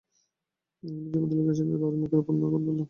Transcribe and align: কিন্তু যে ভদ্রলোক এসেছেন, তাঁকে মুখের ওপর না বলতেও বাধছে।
কিন্তু 0.83 1.05
যে 1.05 1.19
ভদ্রলোক 1.21 1.47
এসেছেন, 1.47 1.67
তাঁকে 1.73 1.97
মুখের 2.01 2.19
ওপর 2.19 2.33
না 2.33 2.45
বলতেও 2.45 2.67
বাধছে। 2.67 2.79